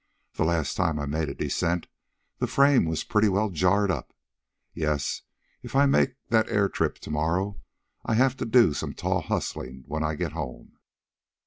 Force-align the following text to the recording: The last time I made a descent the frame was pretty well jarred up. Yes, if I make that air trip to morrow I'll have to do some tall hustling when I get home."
The 0.33 0.45
last 0.45 0.75
time 0.75 0.97
I 0.99 1.05
made 1.05 1.29
a 1.29 1.35
descent 1.35 1.85
the 2.39 2.47
frame 2.47 2.85
was 2.85 3.03
pretty 3.03 3.29
well 3.29 3.51
jarred 3.51 3.91
up. 3.91 4.15
Yes, 4.73 5.21
if 5.61 5.75
I 5.75 5.85
make 5.85 6.15
that 6.29 6.49
air 6.49 6.67
trip 6.69 6.97
to 6.97 7.11
morrow 7.11 7.61
I'll 8.03 8.15
have 8.15 8.35
to 8.37 8.45
do 8.47 8.73
some 8.73 8.95
tall 8.95 9.21
hustling 9.21 9.83
when 9.85 10.01
I 10.01 10.15
get 10.15 10.31
home." 10.31 10.79